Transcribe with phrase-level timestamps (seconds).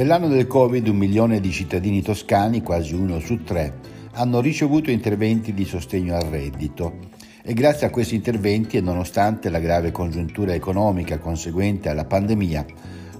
[0.00, 3.80] Nell'anno del Covid un milione di cittadini toscani, quasi uno su tre,
[4.12, 7.00] hanno ricevuto interventi di sostegno al reddito
[7.42, 12.64] e grazie a questi interventi e nonostante la grave congiuntura economica conseguente alla pandemia,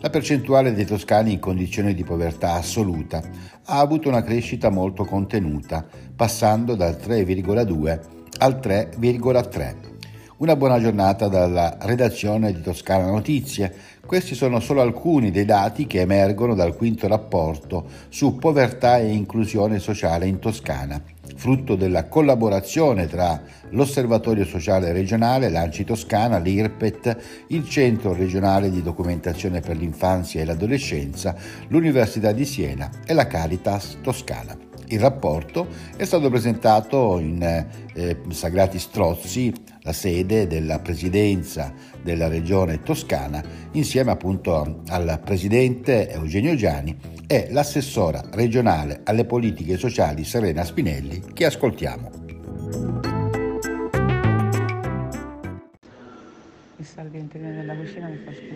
[0.01, 3.23] la percentuale dei toscani in condizioni di povertà assoluta
[3.67, 5.87] ha avuto una crescita molto contenuta,
[6.17, 8.01] passando dal 3,2
[8.39, 10.00] al 3,3.
[10.41, 13.75] Una buona giornata dalla redazione di Toscana Notizie.
[14.07, 19.79] Questi sono solo alcuni dei dati che emergono dal quinto rapporto su povertà e inclusione
[19.79, 20.99] sociale in Toscana,
[21.37, 29.61] frutto della collaborazione tra l'Osservatorio Sociale Regionale, l'Anci Toscana, l'IRPET, il Centro Regionale di Documentazione
[29.61, 31.37] per l'Infanzia e l'Adolescenza,
[31.69, 34.57] l'Università di Siena e la Caritas Toscana.
[34.87, 39.53] Il rapporto è stato presentato in eh, Sagrati Strozzi,
[39.91, 48.23] la sede della presidenza della regione toscana, insieme appunto al presidente Eugenio Giani e l'assessora
[48.33, 52.11] regionale alle politiche sociali Serena Spinelli, che ascoltiamo.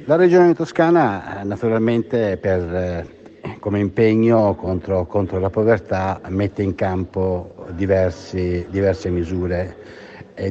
[0.04, 7.66] La regione toscana naturalmente per eh, come impegno contro, contro, la povertà mette in campo
[7.70, 10.02] diversi, diverse misure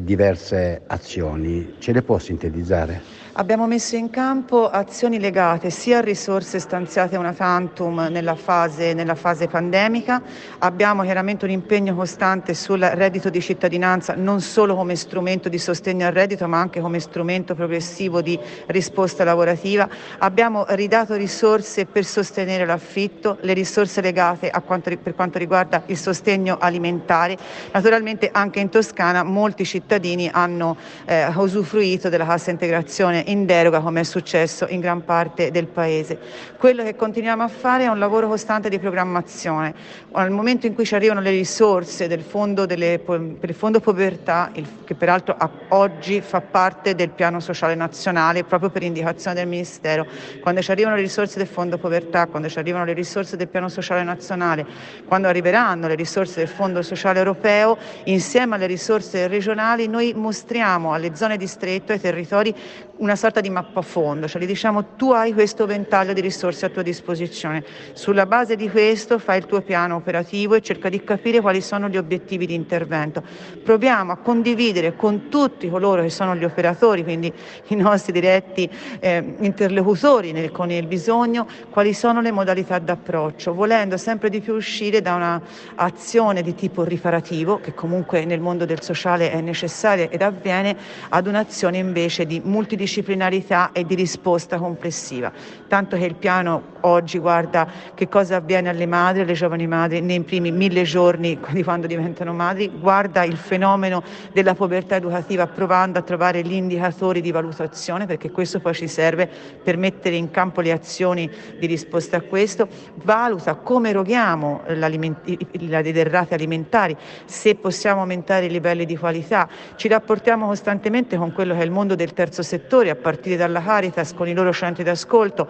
[0.02, 1.76] diverse azioni.
[1.80, 3.02] Ce le può sintetizzare?
[3.36, 9.16] Abbiamo messo in campo azioni legate sia a risorse stanziate una tantum nella fase, nella
[9.16, 10.22] fase pandemica,
[10.60, 16.06] abbiamo chiaramente un impegno costante sul reddito di cittadinanza non solo come strumento di sostegno
[16.06, 19.90] al reddito ma anche come strumento progressivo di risposta lavorativa,
[20.20, 26.58] abbiamo ridato risorse per sostenere l'affitto, le risorse legate quanto, per quanto riguarda il sostegno
[26.60, 27.36] alimentare,
[27.72, 34.02] naturalmente anche in Toscana molti cittadini hanno eh, usufruito della cassa integrazione in deroga come
[34.02, 36.18] è successo in gran parte del Paese.
[36.58, 39.74] Quello che continuiamo a fare è un lavoro costante di programmazione.
[40.12, 44.52] Al momento in cui ci arrivano le risorse del fondo delle, per il fondo povertà,
[44.86, 45.36] che peraltro
[45.70, 50.06] oggi fa parte del piano sociale nazionale proprio per indicazione del Ministero,
[50.42, 53.70] quando ci arrivano le risorse del fondo povertà, quando ci arrivano le risorse del piano
[53.70, 54.66] sociale nazionale,
[55.06, 61.16] quando arriveranno le risorse del fondo sociale europeo, insieme alle risorse regionali noi mostriamo alle
[61.16, 62.56] zone distretto, ai territori,
[62.98, 66.82] una sorta di mappafondo, cioè gli diciamo tu hai questo ventaglio di risorse a tua
[66.82, 67.64] disposizione,
[67.94, 71.90] sulla base di questo fai il tuo piano operativo e cerca di capire quali sono
[71.90, 73.24] gli obiettivi di intervento.
[73.64, 77.32] Proviamo a condividere con tutti coloro che sono gli operatori, quindi
[77.68, 78.70] i nostri diretti
[79.00, 84.54] eh, interlocutori nel, con il bisogno, quali sono le modalità d'approccio, volendo sempre di più
[84.54, 85.42] uscire da
[85.76, 90.76] un'azione di tipo riparativo, che comunque nel mondo del sociale è necessaria ed avviene,
[91.10, 95.32] ad un'azione invece di multidisciplinarità multidisciplinarità e di risposta complessiva.
[95.68, 100.22] Tanto che il piano oggi guarda che cosa avviene alle madri, alle giovani madri nei
[100.22, 106.02] primi mille giorni di quando diventano madri, guarda il fenomeno della povertà educativa provando a
[106.02, 109.30] trovare gli indicatori di valutazione perché questo poi ci serve
[109.64, 112.68] per mettere in campo le azioni di risposta a questo,
[113.04, 120.48] valuta come eroghiamo le derrate alimentari, se possiamo aumentare i livelli di qualità, ci rapportiamo
[120.48, 124.28] costantemente con quello che è il mondo del terzo settore a partire dalla Caritas con
[124.28, 125.48] i loro centri d'ascolto,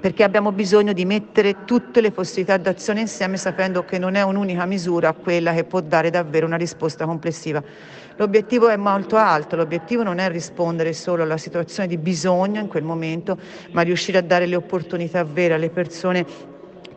[0.00, 4.64] perché abbiamo bisogno di mettere tutte le possibilità d'azione insieme sapendo che non è un'unica
[4.64, 7.62] misura quella che può dare davvero una risposta complessiva.
[8.16, 12.82] L'obiettivo è molto alto, l'obiettivo non è rispondere solo alla situazione di bisogno in quel
[12.82, 13.38] momento,
[13.72, 16.24] ma riuscire a dare le opportunità vere alle persone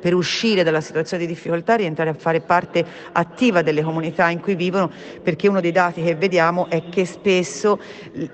[0.05, 4.53] per uscire dalla situazione di difficoltà rientrare a fare parte attiva delle comunità in cui
[4.53, 4.91] vivono,
[5.23, 7.79] perché uno dei dati che vediamo è che spesso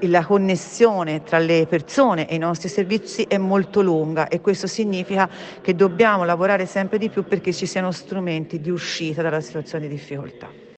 [0.02, 5.30] la connessione tra le persone e i nostri servizi è molto lunga e questo significa
[5.62, 9.94] che dobbiamo lavorare sempre di più perché ci siano strumenti di uscita dalla situazione di
[9.96, 10.71] difficoltà.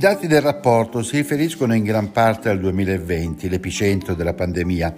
[0.00, 4.96] Dati del rapporto si riferiscono in gran parte al 2020, l'epicentro della pandemia,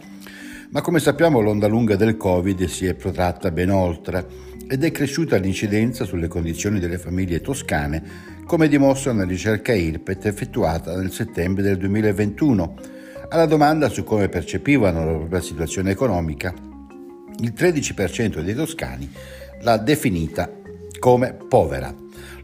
[0.70, 4.25] ma come sappiamo l'onda lunga del Covid si è protratta ben oltre
[4.69, 8.00] ed è cresciuta l'incidenza sulle condizioni delle famiglie toscane,
[8.46, 12.76] come dimostra una ricerca IRPET effettuata nel settembre del 2021.
[13.28, 16.54] Alla domanda su come percepivano la propria situazione economica,
[17.40, 19.10] il 13% dei toscani
[19.62, 20.62] l'ha definita
[21.02, 21.93] come povera.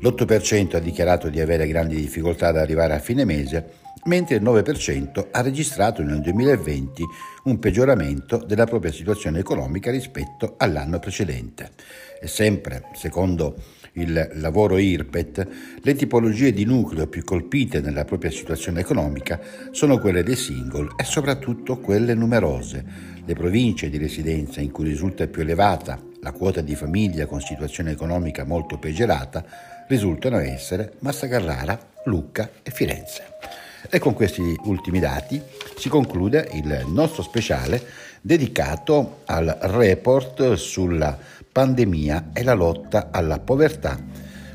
[0.01, 3.75] L'8% ha dichiarato di avere grandi difficoltà ad arrivare a fine mese,
[4.07, 7.05] mentre il 9% ha registrato nel 2020
[7.45, 11.71] un peggioramento della propria situazione economica rispetto all'anno precedente.
[12.21, 13.55] E sempre, secondo
[13.93, 15.49] il lavoro IRPET,
[15.81, 19.39] le tipologie di nucleo più colpite nella propria situazione economica
[19.71, 22.85] sono quelle dei single e soprattutto quelle numerose.
[23.25, 27.93] Le province di residenza in cui risulta più elevata la quota di famiglia con situazione
[27.93, 29.43] economica molto peggiorata
[29.89, 33.23] risultano essere Massa Carrara, Lucca e Firenze.
[33.89, 35.41] E con questi ultimi dati
[35.77, 37.83] si conclude il nostro speciale
[38.21, 41.17] dedicato al report sulla
[41.51, 43.99] pandemia e la lotta alla povertà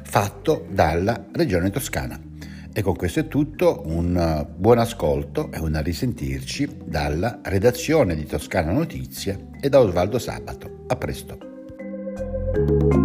[0.04, 2.20] fatto dalla Regione Toscana.
[2.72, 8.72] E con questo è tutto, un buon ascolto e un risentirci dalla redazione di Toscana
[8.72, 10.86] Notizie e da Osvaldo Sabato.
[10.88, 11.53] A presto.
[12.54, 13.03] Thank you.